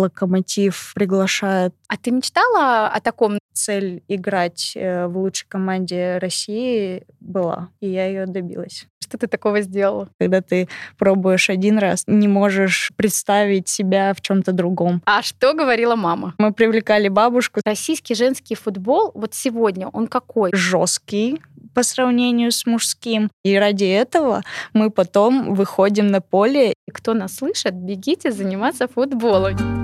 [0.00, 1.74] Локомотив приглашает.
[1.88, 3.38] А ты мечтала о таком?
[3.52, 8.86] Цель играть э, в лучшей команде России была, и я ее добилась.
[9.02, 10.08] Что ты такого сделала?
[10.20, 15.02] Когда ты пробуешь один раз, не можешь представить себя в чем-то другом.
[15.04, 16.34] А что говорила мама?
[16.38, 17.60] Мы привлекали бабушку.
[17.66, 20.50] Российский женский футбол вот сегодня, он какой?
[20.54, 21.40] Жесткий,
[21.74, 23.30] по сравнению с мужским.
[23.44, 24.42] И ради этого
[24.72, 26.74] мы потом выходим на поле.
[26.92, 29.79] Кто нас слышит, бегите заниматься футболом.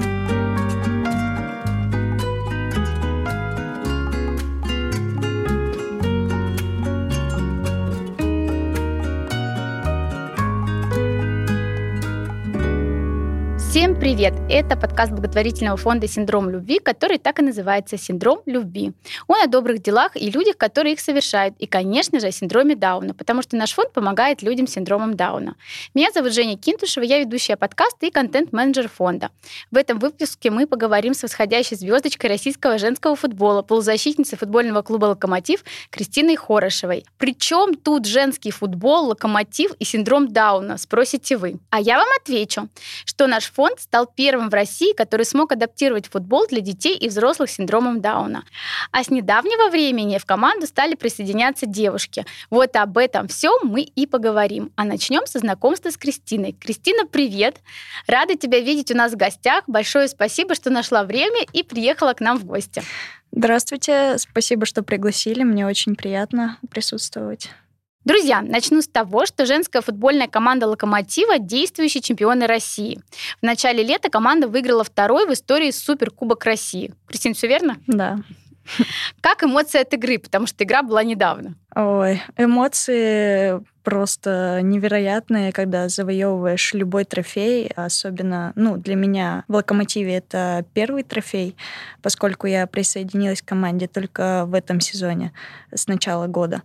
[13.77, 14.33] Всем привет!
[14.49, 18.95] Это подкаст благотворительного фонда «Синдром любви», который так и называется «Синдром любви».
[19.27, 21.55] Он о добрых делах и людях, которые их совершают.
[21.59, 25.57] И, конечно же, о синдроме Дауна, потому что наш фонд помогает людям с синдромом Дауна.
[25.93, 29.29] Меня зовут Женя Кинтушева, я ведущая подкаста и контент-менеджер фонда.
[29.71, 35.63] В этом выпуске мы поговорим с восходящей звездочкой российского женского футбола, полузащитницей футбольного клуба «Локомотив»
[35.91, 37.05] Кристиной Хорошевой.
[37.19, 41.59] Причем тут женский футбол, локомотив и синдром Дауна, спросите вы.
[41.69, 42.71] А я вам отвечу,
[43.05, 47.09] что наш фонд фонд стал первым в России, который смог адаптировать футбол для детей и
[47.09, 48.45] взрослых с синдромом Дауна.
[48.93, 52.25] А с недавнего времени в команду стали присоединяться девушки.
[52.51, 54.71] Вот об этом все мы и поговорим.
[54.77, 56.53] А начнем со знакомства с Кристиной.
[56.53, 57.57] Кристина, привет!
[58.07, 59.65] Рада тебя видеть у нас в гостях.
[59.67, 62.83] Большое спасибо, что нашла время и приехала к нам в гости.
[63.33, 65.43] Здравствуйте, спасибо, что пригласили.
[65.43, 67.51] Мне очень приятно присутствовать.
[68.07, 73.01] Друзья, начну с того, что женская футбольная команда «Локомотива»— действующие чемпионы России.
[73.41, 76.95] В начале лета команда выиграла второй в истории Суперкубок России.
[77.09, 77.79] Кристина, все верно?
[77.89, 78.21] Да.
[79.21, 80.21] Как эмоции от игры?
[80.21, 81.57] Потому что игра была недавно.
[81.79, 90.65] Ой, эмоции просто невероятные, когда завоевываешь любой трофей, особенно, ну, для меня в «Локомотиве» это
[90.75, 91.55] первый трофей,
[92.03, 95.33] поскольку я присоединилась к команде только в этом сезоне,
[95.73, 96.63] с начала года.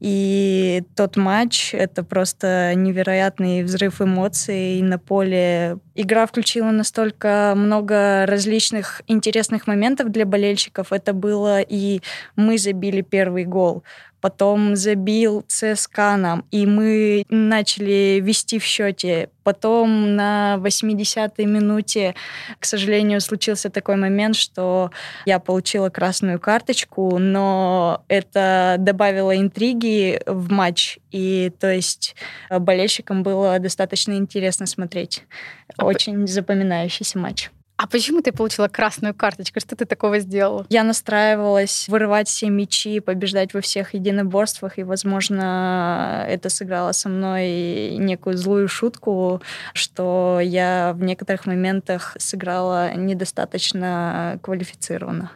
[0.00, 5.78] И тот матч— это просто невероятный взрыв эмоций на поле.
[5.94, 10.92] Игра включила настолько много различных интересных моментов для болельщиков.
[10.92, 12.00] Это было и
[12.34, 13.84] мы забили первый гол,
[14.24, 19.28] потом забил ЦСКА нам, и мы начали вести в счете.
[19.42, 22.14] Потом на 80-й минуте,
[22.58, 24.90] к сожалению, случился такой момент, что
[25.26, 32.16] я получила красную карточку, но это добавило интриги в матч, и то есть
[32.48, 35.24] болельщикам было достаточно интересно смотреть.
[35.76, 37.50] А Очень запоминающийся матч.
[37.76, 39.58] А почему ты получила красную карточку?
[39.58, 40.64] Что ты такого сделала?
[40.68, 47.96] Я настраивалась вырывать все мячи, побеждать во всех единоборствах, и, возможно, это сыграло со мной
[47.96, 49.42] некую злую шутку,
[49.72, 55.32] что я в некоторых моментах сыграла недостаточно квалифицированно.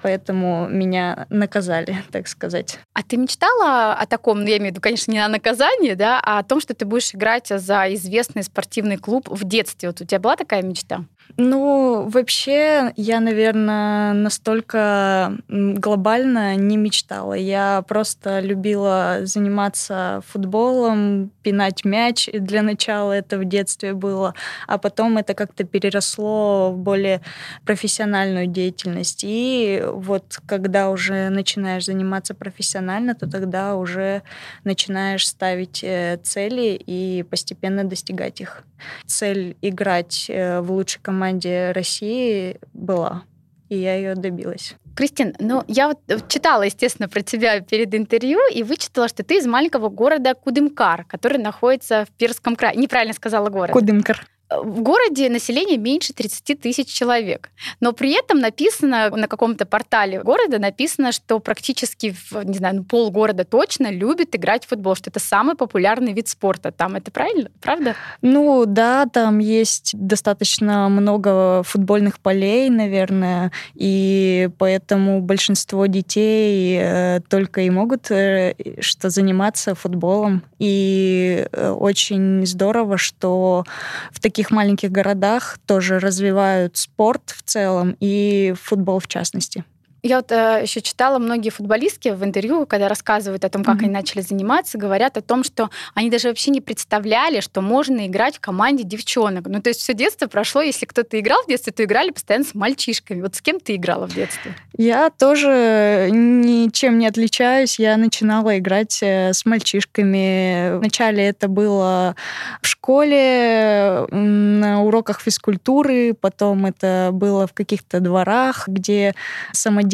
[0.00, 2.78] Поэтому меня наказали, так сказать.
[2.94, 6.20] А ты мечтала о таком, ну, я имею в виду, конечно, не о наказании, да,
[6.24, 9.90] а о том, что ты будешь играть за известный спортивный клуб в детстве?
[9.90, 11.04] Вот у тебя была такая мечта?
[11.36, 17.34] Ну, вообще, я, наверное, настолько глобально не мечтала.
[17.34, 22.28] Я просто любила заниматься футболом, пинать мяч.
[22.32, 24.34] Для начала это в детстве было,
[24.68, 27.20] а потом это как-то переросло в более
[27.66, 29.24] профессиональную деятельность.
[29.26, 34.22] И вот когда уже начинаешь заниматься профессионально, то тогда уже
[34.62, 38.62] начинаешь ставить э, цели и постепенно достигать их.
[39.06, 43.22] Цель играть э, в лучшей команде команде России была,
[43.68, 44.74] и я ее добилась.
[44.96, 49.38] Кристин, ну я вот э, читала, естественно, про тебя перед интервью и вычитала, что ты
[49.38, 52.76] из маленького города Кудымкар, который находится в Перском крае.
[52.76, 53.72] Неправильно сказала город.
[53.72, 57.50] Кудымкар в городе население меньше 30 тысяч человек.
[57.80, 63.10] Но при этом написано на каком-то портале города, написано, что практически, не знаю, ну, пол
[63.10, 66.72] города точно любит играть в футбол, что это самый популярный вид спорта.
[66.72, 67.50] Там это правильно?
[67.60, 67.94] Правда?
[68.22, 77.62] Ну да, там есть достаточно много футбольных полей, наверное, и поэтому большинство детей э, только
[77.62, 80.42] и могут э, что заниматься футболом.
[80.58, 83.64] И э, очень здорово, что
[84.12, 89.64] в таких таких маленьких городах тоже развивают спорт в целом и футбол в частности.
[90.04, 93.84] Я вот э, еще читала многие футболистки в интервью, когда рассказывают о том, как mm-hmm.
[93.84, 98.36] они начали заниматься, говорят о том, что они даже вообще не представляли, что можно играть
[98.36, 99.46] в команде девчонок.
[99.46, 102.54] Ну, то есть все детство прошло, если кто-то играл в детстве, то играли постоянно с
[102.54, 103.22] мальчишками.
[103.22, 104.54] Вот с кем ты играла в детстве?
[104.76, 107.78] Я тоже ничем не отличаюсь.
[107.78, 110.76] Я начинала играть э, с мальчишками.
[110.80, 112.14] Вначале это было
[112.60, 119.14] в школе, на уроках физкультуры, потом это было в каких-то дворах, где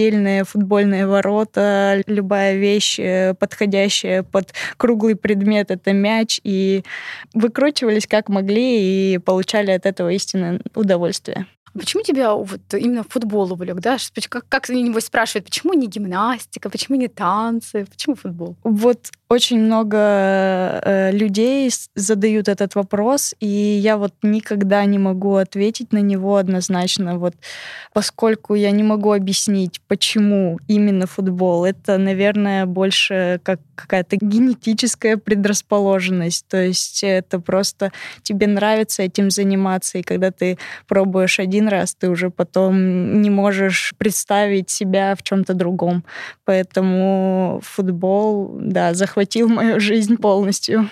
[0.00, 6.82] самодельные футбольные ворота, любая вещь, э, подходящая под круглый предмет, это мяч, и
[7.34, 11.46] выкручивались как могли и получали от этого истинное удовольствие.
[11.74, 13.96] Почему тебя вот именно футбол увлек, да?
[14.28, 18.56] Как, как нибудь спрашивают, почему не гимнастика, почему не танцы, почему футбол?
[18.64, 25.92] Вот очень много э, людей задают этот вопрос, и я вот никогда не могу ответить
[25.92, 27.34] на него однозначно, вот
[27.92, 31.64] поскольку я не могу объяснить, почему именно футбол.
[31.64, 37.92] Это, наверное, больше как какая-то генетическая предрасположенность, то есть это просто
[38.24, 40.58] тебе нравится этим заниматься, и когда ты
[40.88, 46.04] пробуешь один раз, ты уже потом не можешь представить себя в чем-то другом,
[46.44, 50.88] поэтому футбол, да, захватил мою жизнь полностью.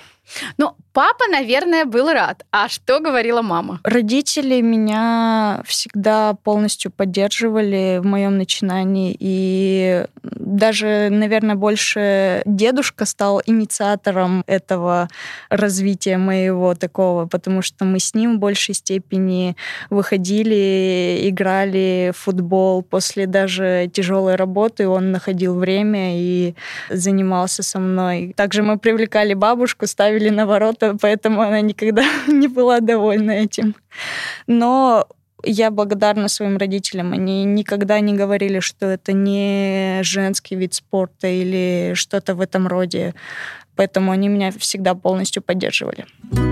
[0.56, 2.44] Ну, папа, наверное, был рад.
[2.50, 3.80] А что говорила мама?
[3.84, 9.16] Родители меня всегда полностью поддерживали в моем начинании.
[9.19, 15.08] И даже, наверное, больше дедушка стал инициатором этого
[15.50, 19.56] развития моего такого, потому что мы с ним в большей степени
[19.90, 22.82] выходили, играли в футбол.
[22.82, 26.54] После даже тяжелой работы он находил время и
[26.90, 28.34] занимался со мной.
[28.36, 33.74] Также мы привлекали бабушку, ставили ставили на ворота, поэтому она никогда не была довольна этим.
[34.46, 35.06] Но
[35.44, 37.12] я благодарна своим родителям.
[37.12, 43.14] Они никогда не говорили, что это не женский вид спорта или что-то в этом роде.
[43.76, 46.04] Поэтому они меня всегда полностью поддерживали.
[46.32, 46.47] Я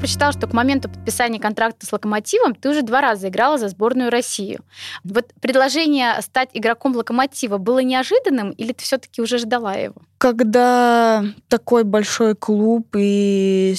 [0.00, 4.10] прочитала, что к моменту подписания контракта с «Локомотивом» ты уже два раза играла за сборную
[4.10, 4.60] Россию.
[5.04, 9.96] Вот предложение стать игроком «Локомотива» было неожиданным или ты все-таки уже ждала его?
[10.18, 13.74] Когда такой большой клуб и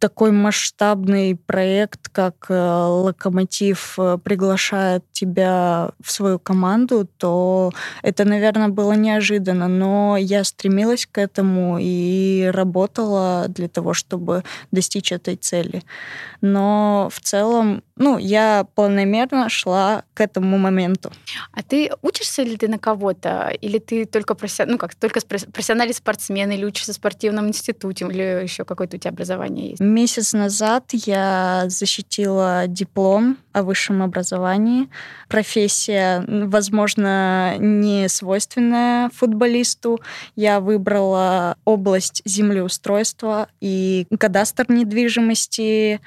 [0.00, 7.70] такой масштабный проект, как э, «Локомотив» э, приглашает тебя в свою команду, то
[8.02, 9.68] это, наверное, было неожиданно.
[9.68, 14.42] Но я стремилась к этому и работала для того, чтобы
[14.72, 15.82] достичь этой цели.
[16.40, 21.12] Но в целом, ну, я планомерно шла к этому моменту.
[21.52, 23.52] А ты учишься ли ты на кого-то?
[23.60, 24.62] Или ты только, профи...
[24.66, 29.10] ну, как, только профессиональный спортсмен, или учишься в спортивном институте, или еще какое-то у тебя
[29.10, 29.80] образование есть?
[29.80, 34.88] Месяц назад я защитила диплом о высшем образовании.
[35.28, 40.00] Профессия, возможно, не свойственная футболисту.
[40.36, 46.00] Я выбрала область землеустройства и кадастр недвижимости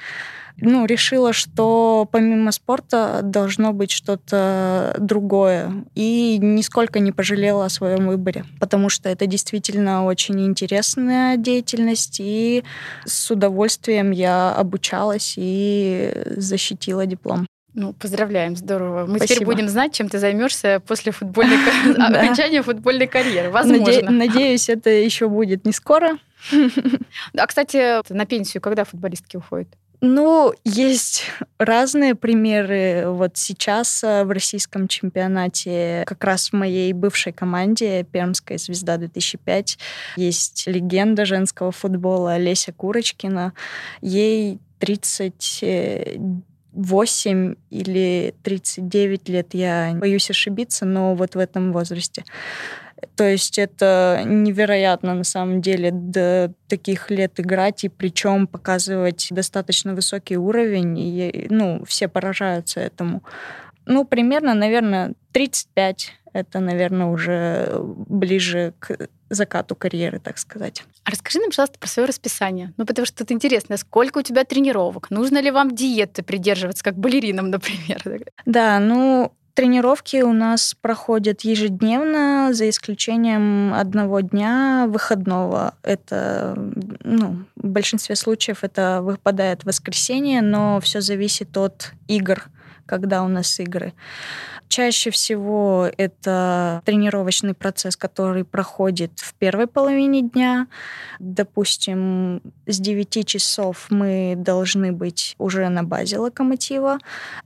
[0.57, 5.85] ну, решила, что помимо спорта должно быть что-то другое.
[5.95, 12.63] И нисколько не пожалела о своем выборе, потому что это действительно очень интересная деятельность, и
[13.05, 17.47] с удовольствием я обучалась и защитила диплом.
[17.75, 19.07] Ну, поздравляем, здорово.
[19.07, 19.27] Мы Спасибо.
[19.27, 21.57] теперь будем знать, чем ты займешься после футбольной
[21.97, 23.49] окончания футбольной карьеры.
[23.49, 24.11] Возможно.
[24.11, 26.17] Надеюсь, это еще будет не скоро.
[27.37, 29.69] А, кстати, на пенсию когда футболистки уходят?
[30.05, 31.23] Ну, есть
[31.57, 33.05] разные примеры.
[33.07, 39.77] Вот сейчас э, в российском чемпионате, как раз в моей бывшей команде «Пермская звезда-2005»,
[40.17, 43.53] есть легенда женского футбола Леся Курочкина.
[44.01, 52.25] Ей 38 или 39 лет, я боюсь ошибиться, но вот в этом возрасте.
[53.15, 59.93] То есть это невероятно на самом деле до таких лет играть и причем показывать достаточно
[59.93, 60.97] высокий уровень.
[60.97, 63.23] И, ну, все поражаются этому.
[63.85, 70.83] Ну, примерно, наверное, 35 это, наверное, уже ближе к закату карьеры, так сказать.
[71.03, 72.73] А расскажи нам, пожалуйста, про свое расписание.
[72.77, 73.77] Ну, потому что это интересно.
[73.77, 75.11] Сколько у тебя тренировок?
[75.11, 78.25] Нужно ли вам диеты придерживаться, как балеринам, например?
[78.45, 85.75] Да, ну, Тренировки у нас проходят ежедневно, за исключением одного дня выходного.
[85.83, 86.55] Это,
[87.03, 92.45] ну, в большинстве случаев это выпадает в воскресенье, но все зависит от игр,
[92.85, 93.93] когда у нас игры.
[94.73, 100.65] Чаще всего это тренировочный процесс, который проходит в первой половине дня.
[101.19, 106.97] Допустим, с 9 часов мы должны быть уже на базе локомотива.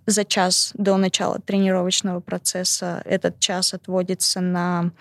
[0.06, 4.91] За час до начала тренировочного процесса этот час отводится на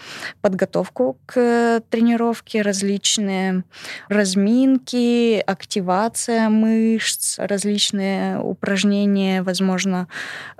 [0.40, 3.62] подготовку к тренировке, различные
[4.08, 10.08] разминки, активация мышц, различные упражнения, возможно,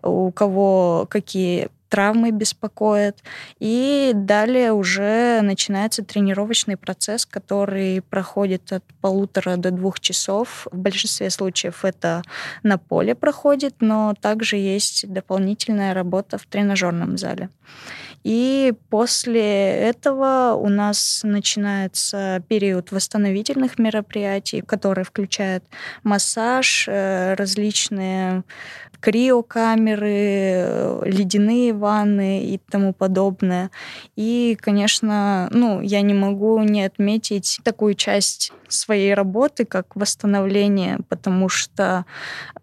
[0.02, 3.22] у кого какие травмы беспокоят.
[3.58, 10.66] И далее уже начинается тренировочный процесс, который проходит от полутора до двух часов.
[10.70, 12.22] В большинстве случаев это
[12.62, 17.48] на поле проходит, но также есть дополнительная работа в тренажерном зале.
[18.26, 25.62] И после этого у нас начинается период восстановительных мероприятий, который включает
[26.02, 28.42] массаж, э, различные
[29.06, 33.70] криокамеры, ледяные ванны и тому подобное.
[34.16, 41.48] И, конечно, ну, я не могу не отметить такую часть своей работы, как восстановление, потому
[41.48, 42.04] что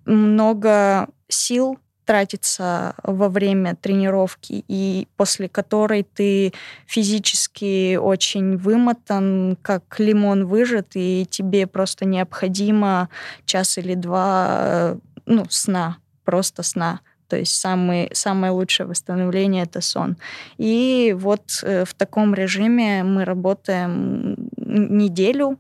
[0.04, 6.52] много сил тратится во время тренировки и после которой ты
[6.86, 13.08] физически очень вымотан, как лимон выжат, и тебе просто необходимо
[13.46, 17.00] час или два э, ну, сна просто сна.
[17.28, 20.18] То есть самый, самое лучшее восстановление— это сон.
[20.58, 25.58] И вот э, в таком режиме мы работаем неделю,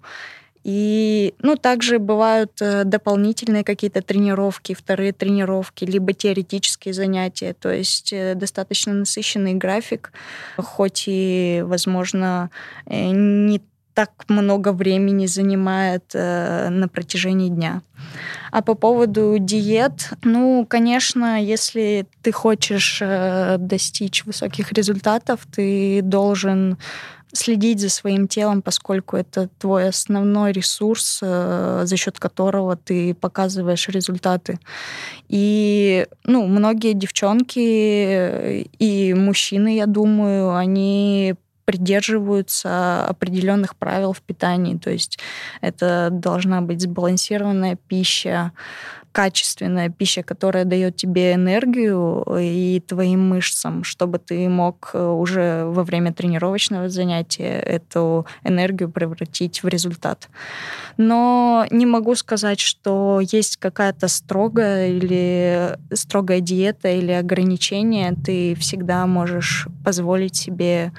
[0.64, 7.54] и, ну, также бывают э, дополнительные какие-то тренировки, вторые тренировки, либо теоретические занятия.
[7.54, 10.14] То есть э, достаточно насыщенный график,
[10.58, 12.50] хоть и, возможно,
[12.86, 13.62] не
[13.94, 17.82] так много времени занимает э, на протяжении дня.
[18.52, 26.78] А по поводу диет, ну, конечно, если ты хочешь э, достичь высоких результатов, ты должен
[27.34, 33.90] следить за своим телом, поскольку это твой основной ресурс, э, за счет которого ты показываешь
[33.90, 34.60] результаты.
[35.30, 41.36] И ну, многие девчонки и мужчины, я думаю, они
[41.66, 44.78] придерживаются определенных правил в питании.
[44.78, 45.20] То есть
[45.62, 48.52] это должна быть сбалансированная пища,
[49.14, 55.84] качественная пища, которая дает тебе энергию и твоим мышцам, чтобы ты мог э, уже во
[55.84, 60.30] время тренировочного занятия эту энергию превратить в результат.
[60.98, 68.16] Но не могу сказать, что есть какая-то строгая или строгая диета или ограничение.
[68.26, 70.92] Ты всегда можешь позволить себе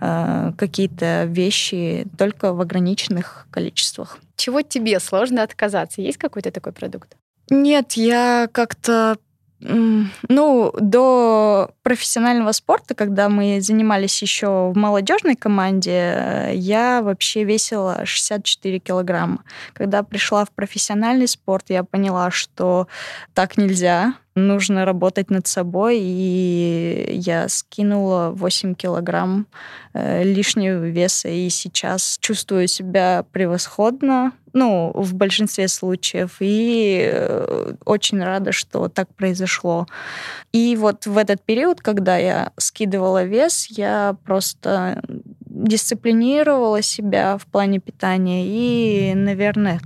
[0.00, 4.18] э, какие-то вещи только в ограниченных количествах.
[4.34, 6.02] Чего тебе сложно отказаться?
[6.02, 7.16] Есть какой-то такой продукт?
[7.50, 9.16] Нет, я как-то
[9.60, 18.78] ну, до профессионального спорта, когда мы занимались еще в молодежной команде, я вообще весила 64
[18.78, 19.44] килограмма.
[19.74, 22.88] Когда пришла в профессиональный спорт, я поняла, что
[23.34, 29.46] так нельзя, нужно работать над собой, и я скинула 8 килограмм
[29.92, 38.22] э, лишнего веса, и сейчас чувствую себя превосходно, ну, в большинстве случаев, и э, очень
[38.22, 39.86] рада, что так произошло.
[40.52, 45.02] И вот в этот период, когда я скидывала вес, я просто
[45.46, 49.80] дисциплинировала себя в плане питания и, наверное,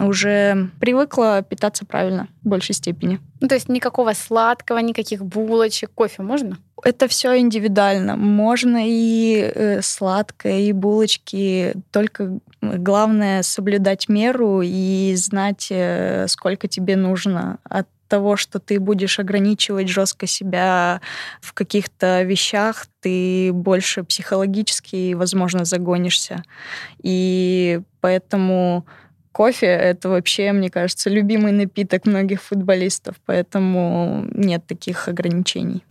[0.00, 3.20] уже привыкла питаться правильно в большей степени.
[3.40, 6.58] Ну, то есть никакого сладкого, никаких булочек, кофе можно?
[6.84, 8.16] Это все индивидуально.
[8.16, 11.74] Можно и э, сладкое, и булочки.
[11.90, 19.18] Только главное соблюдать меру и знать, э, сколько тебе нужно от того, что ты будешь
[19.18, 21.00] ограничивать жестко себя
[21.40, 26.44] в каких-то вещах, ты больше психологически, возможно, загонишься.
[27.02, 28.84] И поэтому
[29.32, 35.82] кофе— это вообще, мне кажется, любимый напиток многих футболистов, поэтому нет таких ограничений.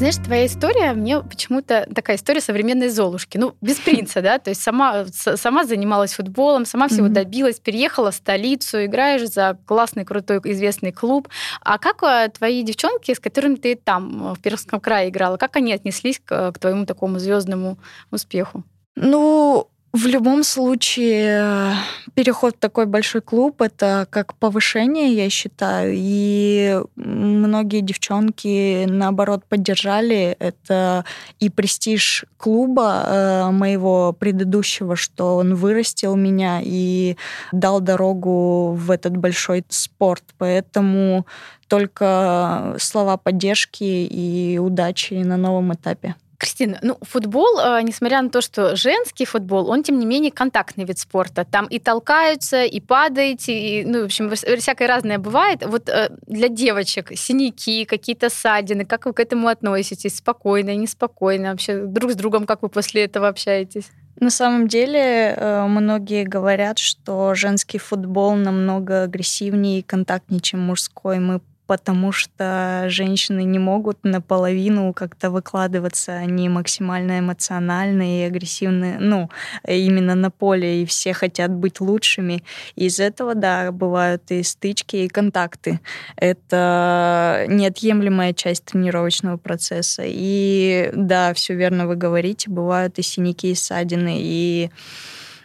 [0.00, 3.36] Знаешь, твоя история мне почему-то такая история современной Золушки.
[3.36, 7.10] Ну, без принца, да, то есть сама, сама занималась футболом, сама всего mm-hmm.
[7.10, 11.28] добилась, переехала в столицу, играешь за классный, крутой, известный клуб.
[11.60, 15.74] А как а, твои девчонки, с которыми ты там в Пермском крае играла, как они
[15.74, 17.76] отнеслись к, к твоему такому звездному
[18.10, 18.64] успеху?
[18.96, 21.74] Ну, В любом случае,
[22.14, 25.94] переход в такой большой клуб— это как повышение, я считаю.
[25.96, 30.36] И многие девчонки, наоборот, поддержали.
[30.38, 31.04] Это
[31.40, 37.16] и престиж клуба э, моего предыдущего, что он вырастил меня и
[37.50, 40.22] дал дорогу в этот большой спорт.
[40.38, 41.26] Поэтому
[41.66, 46.14] только слова поддержки и удачи на новом этапе.
[46.40, 50.84] Кристина, ну, футбол, э, несмотря на то, что женский футбол, он, тем не менее, контактный
[50.86, 51.44] вид спорта.
[51.44, 55.62] Там и толкаются, и падаете, и, ну, в общем, всякое разное бывает.
[55.66, 60.16] Вот э, для девочек синяки, какие-то ссадины, как вы к этому относитесь?
[60.16, 61.50] Спокойно, неспокойно?
[61.50, 63.90] Вообще друг с другом как вы после этого общаетесь?
[64.18, 71.18] На самом деле, э, многие говорят, что женский футбол намного агрессивнее и контактнее, чем мужской.
[71.18, 71.40] Мы
[71.70, 79.30] потому что женщины не могут наполовину как-то выкладываться, они максимально эмоциональные и агрессивные, ну,
[79.64, 82.42] именно на поле, и все хотят быть лучшими.
[82.74, 85.78] Из этого, да, бывают и стычки, и контакты.
[86.16, 90.02] Это неотъемлемая часть тренировочного процесса.
[90.04, 94.70] И да, все верно вы говорите, бывают и синяки, и ссадины, и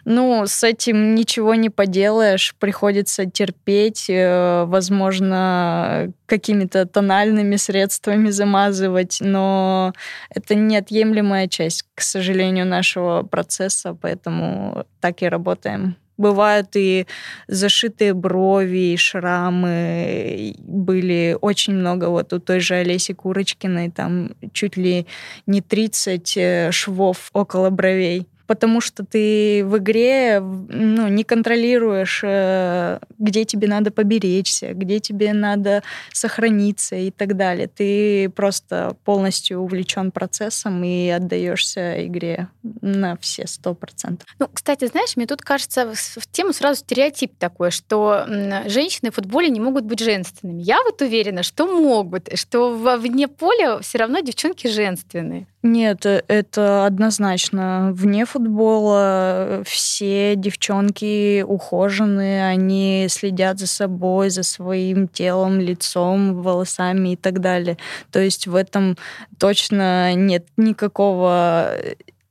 [0.06, 9.94] ну, с этим ничего не поделаешь, приходится терпеть, э, возможно, какими-то тональными средствами замазывать, но
[10.30, 15.96] это неотъемлемая часть, к сожалению, нашего процесса, поэтому так и работаем.
[16.18, 17.08] Бывают и
[17.48, 20.56] зашитые брови, и шрамы.
[20.60, 25.08] Были очень много вот у той же Олеси Курочкиной, там чуть ли
[25.48, 33.00] не 30 э, швов около бровей потому что ты в игре ну, не контролируешь, э,
[33.18, 37.68] где тебе надо поберечься, где тебе надо сохраниться и так далее.
[37.68, 42.50] Ты просто полностью увлечен процессом и отдаешься игре
[42.82, 44.28] на все сто процентов.
[44.40, 48.26] Ну, кстати, знаешь, мне тут кажется в тему сразу стереотип такой, что
[48.68, 50.62] женщины в футболе не могут быть женственными.
[50.62, 55.48] Я вот уверена, что могут, что вне поля все равно девчонки женственные.
[55.68, 57.90] Нет, э, это однозначно.
[57.92, 67.16] Вне футбола все девчонки ухоженные, они следят за собой, за своим телом, лицом, волосами и
[67.16, 67.80] так далее.
[68.12, 68.96] То есть в этом
[69.40, 71.76] точно нет никакого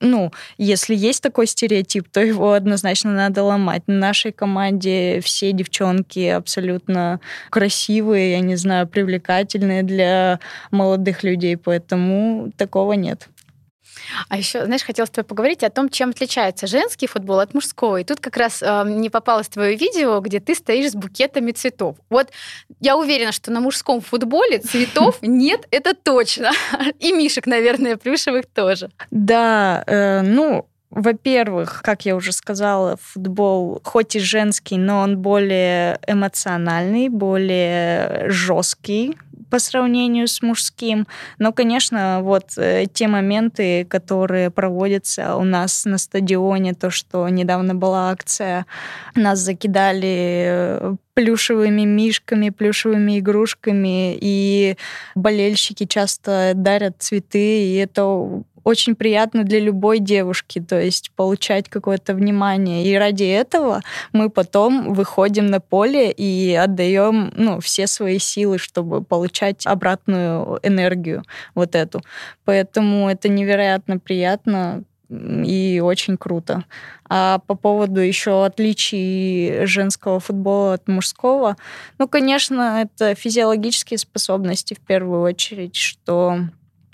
[0.04, 3.82] ну, если есть такой стереотип, то его однозначно надо ломать.
[3.86, 7.20] В нашей команде все девчонки абсолютно
[7.50, 13.28] красивые, я не знаю, привлекательные для молодых людей, поэтому такого нет.
[14.28, 17.98] А еще, знаешь, хотела с тобой поговорить о том, чем отличается женский футбол от мужского.
[17.98, 21.96] И тут как раз э, не попалось твое видео, где ты стоишь с букетами цветов.
[22.10, 22.30] Вот
[22.80, 26.50] я уверена, что на мужском футболе цветов нет, это точно.
[26.98, 28.90] И мишек, наверное, плюшевых тоже.
[29.10, 35.98] Да, э, ну, во-первых, как я уже сказала, футбол хоть и женский, но он более
[36.06, 39.16] эмоциональный, более жесткий
[39.54, 41.06] по сравнению с мужским.
[41.38, 47.72] Но, конечно, вот э, те моменты, которые проводятся у нас на стадионе, то, что недавно
[47.72, 48.66] была акция,
[49.14, 54.76] нас закидали э, плюшевыми мишками, плюшевыми игрушками, и
[55.14, 62.14] болельщики часто дарят цветы, и это очень приятно для любой девушки, то есть получать какое-то
[62.14, 62.84] внимание.
[62.84, 69.04] И ради этого мы потом выходим на поле и отдаем ну, все свои силы, чтобы
[69.04, 71.22] получать обратную энергию
[71.54, 72.00] вот эту.
[72.44, 76.64] Поэтому это невероятно приятно и очень круто.
[77.08, 81.56] А по поводу еще отличий женского футбола от мужского,
[81.98, 86.38] ну, конечно, это физиологические способности в первую очередь, что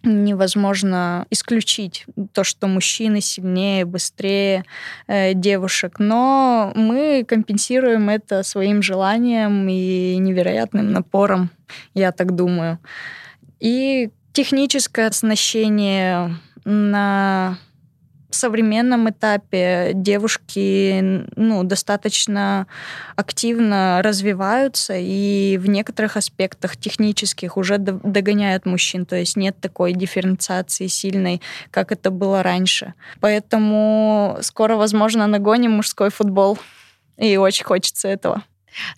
[0.03, 4.65] невозможно исключить то, что мужчины сильнее, быстрее
[5.07, 11.51] э, девушек, но мы компенсируем это своим желанием и невероятным напором,
[11.95, 12.79] я так думаю.
[13.61, 17.59] И техническое оснащение на
[18.35, 22.67] современном этапе девушки ну, достаточно
[23.17, 29.07] активно развиваются и в некоторых аспектах технических уже догоняют мужчин.
[29.07, 31.41] То есть нет такой дифференциации сильной,
[31.71, 32.95] как это было раньше.
[33.21, 36.59] Поэтому скоро, возможно, нагоним мужской футбол.
[37.17, 38.43] И очень хочется этого.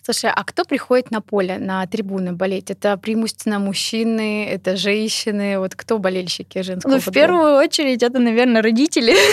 [0.03, 2.71] Слушай, а кто приходит на поле, на трибуны болеть?
[2.71, 5.59] Это преимущественно мужчины, это женщины?
[5.59, 9.15] Вот кто болельщики женского Ну, в первую очередь, это, наверное, родители.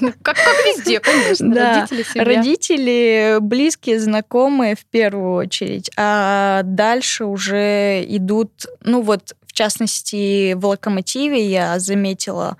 [0.00, 1.54] Ну, как везде, конечно.
[1.54, 5.90] Родители, Родители, близкие, знакомые в первую очередь.
[5.96, 12.56] А дальше уже идут, ну вот, частности, в «Локомотиве» я заметила,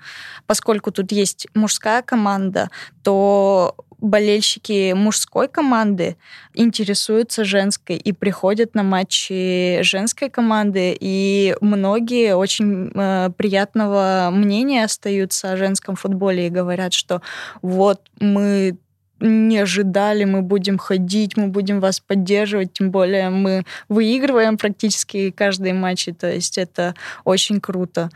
[0.47, 2.69] поскольку тут есть мужская команда,
[3.03, 6.17] то болельщики мужской команды
[6.53, 15.51] интересуются женской и приходят на матчи женской команды, и многие очень э, приятного мнения остаются
[15.51, 17.21] о женском футболе и говорят, что
[17.61, 18.77] вот мы
[19.19, 25.73] не ожидали, мы будем ходить, мы будем вас поддерживать, тем более мы выигрываем практически каждый
[25.73, 28.09] матч, то есть это очень круто.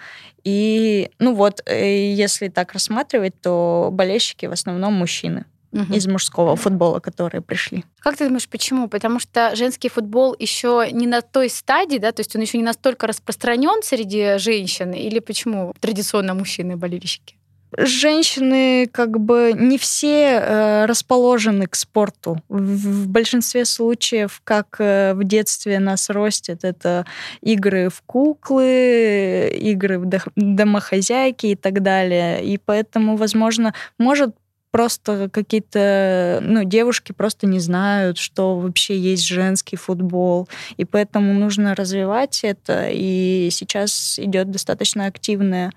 [0.44, 5.94] И, ну вот, э, если так рассматривать, то болельщики в основном мужчины угу.
[5.94, 7.84] из мужского футбола, которые пришли.
[8.00, 8.88] Как ты думаешь, почему?
[8.88, 12.64] Потому что женский футбол еще не на той стадии, да, то есть он еще не
[12.64, 17.36] настолько распространен среди женщин, или почему традиционно мужчины болельщики?
[17.78, 22.42] женщины как бы не все э, расположены к спорту.
[22.50, 27.06] В, в большинстве случаев, как э, в детстве нас ростят, это
[27.42, 32.44] игры в куклы, игры в домохозяйки и так далее.
[32.44, 34.36] И поэтому, возможно, может
[34.72, 41.76] просто какие-то, ну, девушки просто не знают, что вообще есть женский футбол, и поэтому нужно
[41.76, 45.72] развивать это, и сейчас идет достаточно активная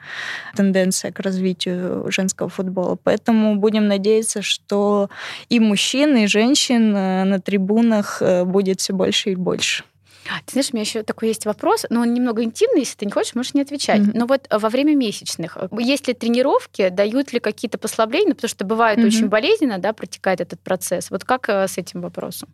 [0.56, 5.10] тенденция к развитию женского футбола, поэтому будем надеяться, что
[5.48, 9.84] и мужчин, и женщин э, на трибунах э, будет все больше и больше.
[10.46, 13.12] Ты знаешь, у меня еще такой есть вопрос, но он немного интимный, если ты не
[13.12, 14.00] хочешь, можешь не отвечать.
[14.00, 14.12] Mm-hmm.
[14.14, 18.34] Но вот э, во время месячных, э, есть ли тренировки, дают ли какие-то послабления, ну,
[18.34, 19.06] потому что бывает mm-hmm.
[19.06, 21.10] очень болезненно, да, протекает этот процесс.
[21.10, 22.48] Вот как э, с этим вопросом?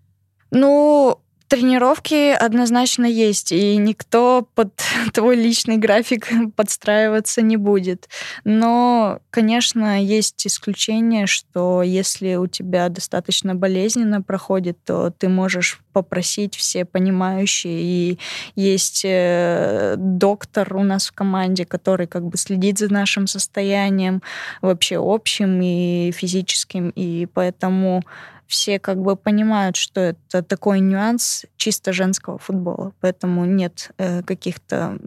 [0.50, 4.72] Ну, Тренировки однозначно есть, и никто под
[5.12, 8.08] твой личный график подстраиваться не будет.
[8.44, 16.54] Но, конечно, есть исключение, что если у тебя достаточно болезненно проходит, то ты можешь попросить
[16.54, 17.82] все понимающие.
[17.82, 18.18] И
[18.54, 24.22] есть э, доктор у нас в команде, который как бы следит за нашим состоянием
[24.62, 26.90] вообще общим и физическим.
[26.90, 28.04] И поэтому
[28.50, 34.98] все как бы понимают, что это такой нюанс чисто женского футбола, поэтому нет э, каких-то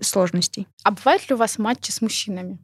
[0.00, 0.68] сложностей.
[0.84, 2.58] А бывают ли у вас матчи с мужчинами?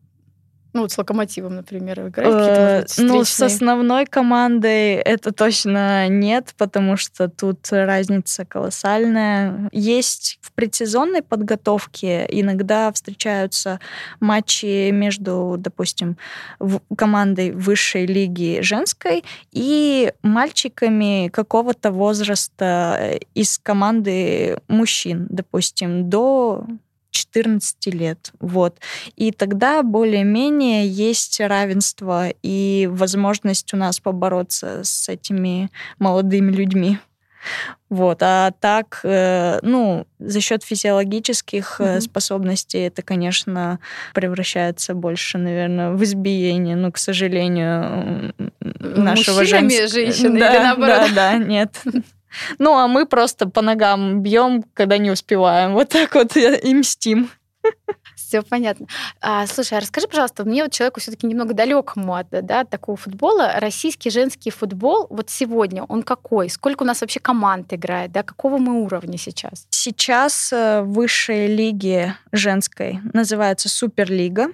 [0.73, 6.97] Ну, вот с локомотивом, например, играть э, Ну, с основной командой это точно нет, потому
[6.97, 9.69] что тут разница колоссальная.
[9.73, 13.81] Есть в предсезонной подготовке иногда встречаются
[14.21, 16.17] матчи между, допустим,
[16.97, 26.65] командой высшей лиги женской и мальчиками какого-то возраста из команды мужчин, допустим, до
[27.11, 28.33] 14 лет.
[28.41, 28.79] Вот.
[29.17, 36.99] И тогда более-менее есть равенство и возможность у нас побороться с этими молодыми людьми.
[37.89, 42.01] Вот, а так, э, ну, за счет физиологических mm-hmm.
[42.01, 43.81] способностей это, конечно,
[44.15, 49.89] превращается больше, наверное, в избиение, ну, к сожалению, нашего женского.
[49.89, 51.11] женщины да, или наоборот?
[51.15, 51.83] Да, да, нет.
[52.59, 55.73] Ну, а мы просто по ногам бьем, когда не успеваем.
[55.73, 57.31] Вот так вот и мстим.
[58.15, 58.87] Все понятно.
[59.21, 63.55] А, слушай, а расскажи, пожалуйста, мне вот человеку все-таки немного далекому от да, такого футбола,
[63.57, 66.49] российский женский футбол вот сегодня, он какой?
[66.49, 68.13] Сколько у нас вообще команд играет?
[68.13, 68.23] Да?
[68.23, 69.67] Какого мы уровня сейчас?
[69.71, 74.49] Сейчас э, в высшей лиге женской называется Суперлига.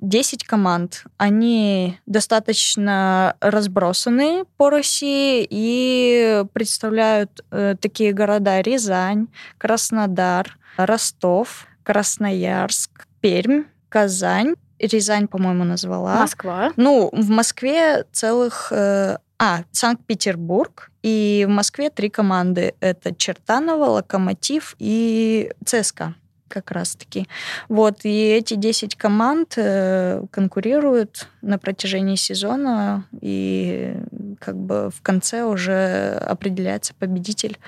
[0.00, 1.04] 10 команд.
[1.16, 9.28] Они достаточно разбросаны по России и представляют э, такие города Рязань,
[9.58, 14.54] Краснодар, Ростов, Красноярск, Пермь, Казань.
[14.78, 16.20] Рязань, по-моему, назвала.
[16.20, 16.72] Москва.
[16.76, 18.72] Ну, в Москве целых...
[18.72, 20.90] Э, а, Санкт-Петербург.
[21.02, 22.74] И в Москве три команды.
[22.80, 26.14] Это Чертаново, Локомотив и ЦСКА
[26.50, 27.26] как раз-таки.
[27.68, 33.94] Вот, и эти 10 команд э, конкурируют на протяжении сезона, и
[34.40, 37.58] как бы в конце уже определяется победитель.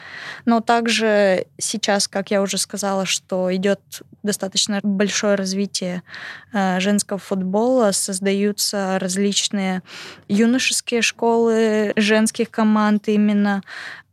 [0.44, 3.80] Но также сейчас, как я уже сказала, что идет
[4.22, 6.02] достаточно большое развитие
[6.52, 9.82] э, женского футбола, создаются различные
[10.28, 13.62] юношеские школы женских команд именно,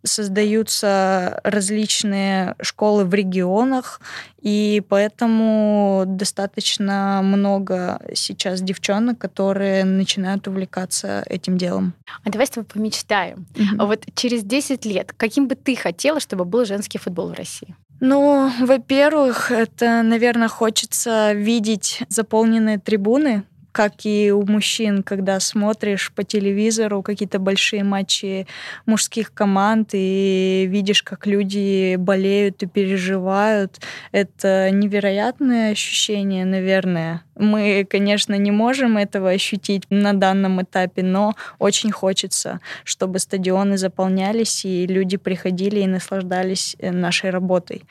[0.04, 4.02] создаются различные школы в регионах,
[4.42, 11.94] и поэтому достаточно много сейчас девчонок, которые начинают увлекаться этим делом.
[12.24, 13.46] А давай с тобой помечтаем.
[13.56, 13.86] Угу.
[13.86, 17.76] Вот через 10 лет, каким бы ты хотела, чтобы был женский футбол в России?
[18.02, 26.24] Ну, во-первых, это, наверное, хочется видеть заполненные трибуны, как и у мужчин, когда смотришь по
[26.24, 28.48] телевизору какие-то большие матчи
[28.86, 33.80] мужских команд и видишь, как люди болеют и переживают.
[34.12, 37.24] Это невероятное ощущение, наверное.
[37.36, 44.66] Мы, конечно, не можем этого ощутить на данном этапе, но очень хочется, чтобы стадионы заполнялись
[44.66, 47.84] и люди приходили и наслаждались э, нашей работой.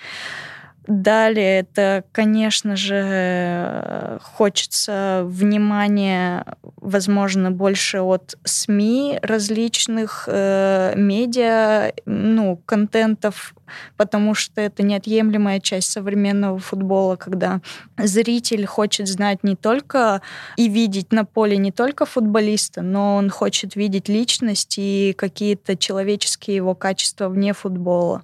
[0.88, 6.46] Далее это, конечно же, хочется внимания,
[6.76, 13.54] возможно, больше от СМИ, различных э, медиа, ну, контентов,
[13.98, 17.60] потому что это неотъемлемая часть современного футбола, когда
[17.98, 20.22] зритель хочет знать не только
[20.56, 26.56] и видеть на поле не только футболиста, но он хочет видеть личность и какие-то человеческие
[26.56, 28.22] его качества вне футбола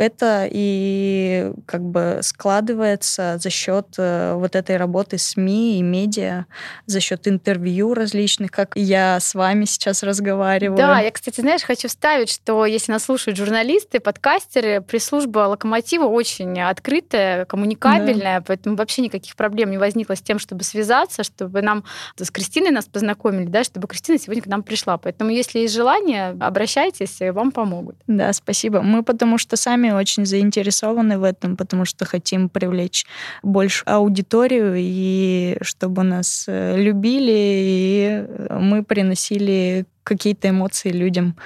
[0.00, 6.46] это и как бы складывается за счет э, вот этой работы СМИ и медиа,
[6.86, 10.78] за счет интервью различных, как я с вами сейчас разговариваю.
[10.78, 16.58] Да, я, кстати, знаешь, хочу вставить, что если нас слушают журналисты, подкастеры, пресс-служба «Локомотива» очень
[16.60, 18.44] открытая, коммуникабельная, да.
[18.46, 21.84] поэтому вообще никаких проблем не возникло с тем, чтобы связаться, чтобы нам
[22.16, 24.96] с Кристиной нас познакомили, да, чтобы Кристина сегодня к нам пришла.
[24.96, 27.96] Поэтому, если есть желание, обращайтесь, вам помогут.
[28.06, 28.80] Да, спасибо.
[28.80, 33.06] Мы потому что сами очень заинтересованы в этом, потому что хотим привлечь
[33.42, 41.36] больше аудиторию и чтобы нас э, любили, и мы приносили какие-то эмоции людям.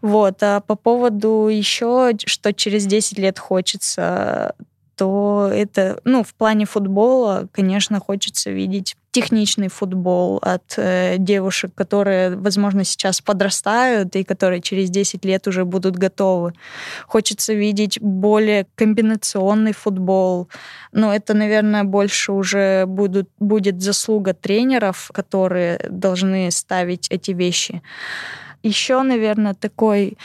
[0.00, 0.42] Вот.
[0.42, 4.54] А по поводу еще, что через 10 лет хочется,
[4.96, 12.36] то это, ну, в плане футбола, конечно, хочется видеть техничный футбол от э, девушек, которые,
[12.36, 16.52] возможно, сейчас подрастают и которые через 10 лет уже будут готовы.
[17.06, 20.48] Хочется видеть более комбинационный футбол.
[20.92, 27.82] Но это, наверное, больше уже будут, будет заслуга тренеров, которые должны ставить эти вещи.
[28.62, 30.16] Еще, наверное, такой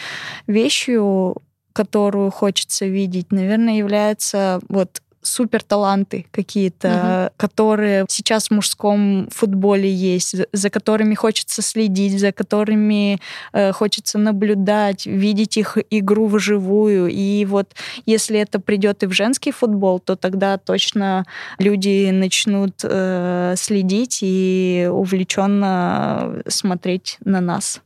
[0.47, 1.35] вещью
[1.75, 7.33] которую хочется видеть, наверное, является вот супер таланты какие-то, угу.
[7.37, 13.19] которые сейчас в мужском футболе есть, за которыми хочется следить, за которыми
[13.53, 17.07] э, хочется наблюдать, видеть их игру вживую.
[17.07, 17.73] И вот
[18.05, 21.25] если это придет и в женский футбол, то тогда точно
[21.59, 27.81] люди начнут э, следить и увлеченно смотреть на нас.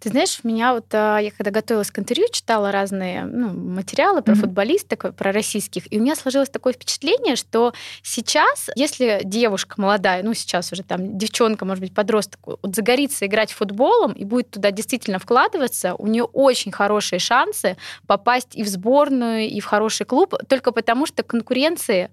[0.00, 4.22] Ты знаешь, у меня вот, а, я когда готовилась к интервью, читала разные ну, материалы
[4.22, 4.38] про mm-hmm.
[4.38, 10.34] футболисток, про российских, и у меня сложилось такое впечатление, что сейчас, если девушка молодая, ну
[10.34, 15.18] сейчас уже там девчонка, может быть, подросток, вот загорится играть футболом и будет туда действительно
[15.18, 20.72] вкладываться, у нее очень хорошие шансы попасть и в сборную, и в хороший клуб, только
[20.72, 22.10] потому что конкуренции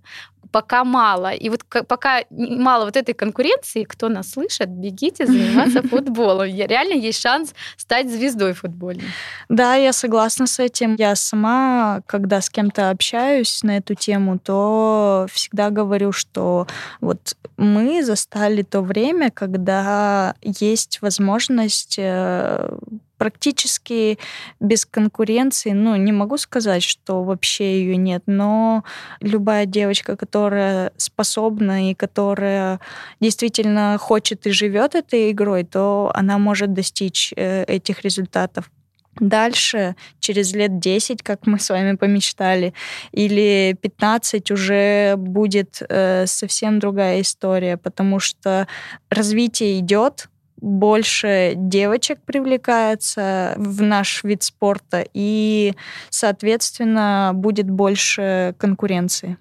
[0.51, 1.31] пока мало.
[1.33, 6.47] И вот пока мало вот этой конкуренции, кто нас слышит, бегите заниматься футболом.
[6.47, 9.03] Реально есть шанс стать звездой футбольной.
[9.49, 10.95] Да, я согласна с этим.
[10.95, 16.67] Я сама, когда с кем-то общаюсь на эту тему, то всегда говорю, что
[16.99, 22.77] вот мы застали то время, когда есть возможность э,
[23.21, 24.17] практически
[24.59, 28.83] без конкуренции, ну, не могу сказать, что вообще ее нет, но
[29.19, 32.79] любая девочка, которая способна и которая
[33.19, 38.71] действительно хочет и живет этой игрой, то она может достичь э, этих результатов.
[39.19, 42.73] Дальше, через лет 10, как мы с вами помечтали,
[43.11, 48.67] или 15 уже будет э, совсем другая история, потому что
[49.11, 50.30] развитие идет,
[50.61, 55.73] больше девочек привлекается в наш вид спорта, и,
[56.09, 59.37] соответственно, будет больше конкуренции.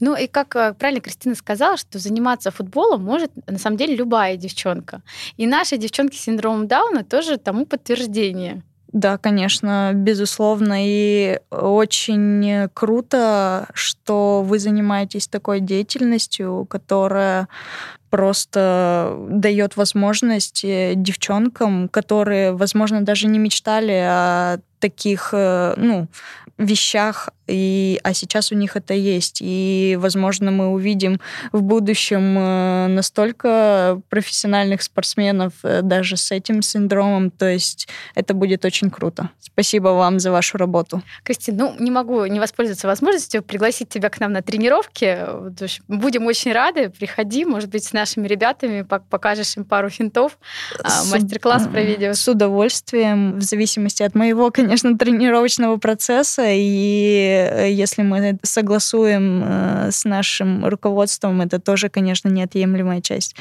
[0.00, 4.36] Ну и как э, правильно Кристина сказала, что заниматься футболом может на самом деле любая
[4.36, 5.02] девчонка.
[5.36, 8.62] И наши девчонки с синдромом Дауна тоже тому подтверждение.
[8.92, 10.74] Да, конечно, безусловно.
[10.78, 17.48] И очень круто, что вы занимаетесь такой деятельностью, которая
[18.10, 26.08] просто дает возможность э, девчонкам, которые, возможно, даже не мечтали о таких, э, ну,
[26.58, 29.38] вещах, и, а сейчас у них это есть.
[29.40, 31.20] И, возможно, мы увидим
[31.52, 37.30] в будущем э, настолько профессиональных спортсменов даже с этим синдромом.
[37.30, 39.30] То есть это будет очень круто.
[39.40, 41.02] Спасибо вам за вашу работу.
[41.24, 45.18] Кристина, ну, не могу не воспользоваться возможностью пригласить тебя к нам на тренировки.
[45.88, 46.90] Будем очень рады.
[46.90, 50.38] Приходи, может быть, с нашими ребятами, покажешь им пару финтов,
[50.82, 52.16] а, мастер-класс проведешь.
[52.16, 56.44] С удовольствием, в зависимости от моего, конечно, тренировочного процесса.
[56.46, 57.31] И э,
[57.68, 63.36] если мы согласуем э, с нашим руководством, это тоже, конечно, неотъемлемая часть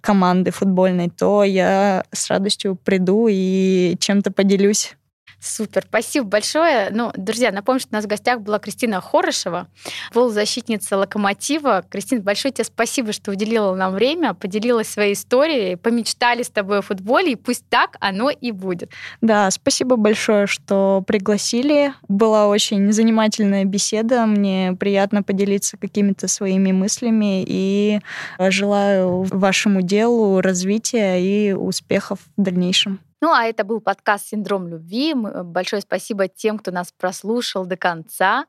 [0.00, 4.96] команды футбольной, то я с радостью приду и чем-то поделюсь.
[5.44, 6.88] Супер, спасибо большое.
[6.90, 9.66] Ну, друзья, напомню, что у нас в гостях была Кристина Хорошева,
[10.14, 11.84] полузащитница «Локомотива».
[11.90, 16.82] Кристина, большое тебе спасибо, что уделила нам время, поделилась своей историей, помечтали с тобой о
[16.82, 18.90] футболе, и пусть так оно и будет.
[19.20, 21.92] Да, спасибо большое, что пригласили.
[22.08, 24.24] Была очень занимательная беседа.
[24.24, 28.00] Мне приятно поделиться какими-то своими мыслями и
[28.38, 32.98] желаю вашему делу развития и успехов в дальнейшем.
[33.24, 35.14] Ну, а это был подкаст «Синдром любви».
[35.14, 38.44] Э, большое спасибо тем, кто нас прослушал до конца.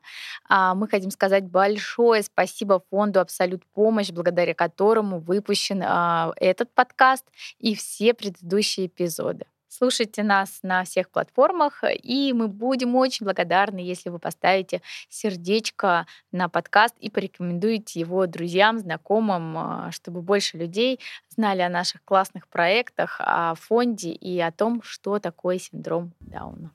[0.50, 7.24] А, мы хотим сказать большое спасибо фонду «Абсолют помощь», благодаря которому выпущен а, этот подкаст
[7.58, 9.46] и все предыдущие эпизоды.
[9.78, 16.48] Слушайте нас на всех платформах, и мы будем очень благодарны, если вы поставите сердечко на
[16.48, 23.20] подкаст и порекомендуете его друзьям, знакомым, а, чтобы больше людей знали о наших классных проектах,
[23.20, 26.70] о фонде и о том, что такое синдром Дауна.